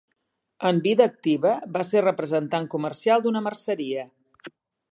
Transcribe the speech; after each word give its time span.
En 0.69 0.79
vida 0.85 1.05
activa, 1.11 1.51
va 1.75 1.83
ser 1.89 2.03
representant 2.05 2.67
comercial 2.77 3.25
d'una 3.27 3.45
merceria. 3.51 4.09